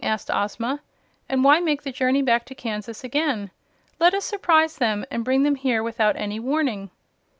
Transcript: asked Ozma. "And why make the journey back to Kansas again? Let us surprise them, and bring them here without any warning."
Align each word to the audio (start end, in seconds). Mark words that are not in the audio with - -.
asked 0.03 0.31
Ozma. 0.33 0.79
"And 1.29 1.43
why 1.43 1.59
make 1.59 1.83
the 1.83 1.91
journey 1.91 2.23
back 2.23 2.45
to 2.45 2.55
Kansas 2.55 3.03
again? 3.03 3.51
Let 3.99 4.15
us 4.15 4.25
surprise 4.25 4.77
them, 4.79 5.05
and 5.11 5.23
bring 5.23 5.43
them 5.43 5.53
here 5.57 5.83
without 5.83 6.15
any 6.15 6.39
warning." 6.39 6.89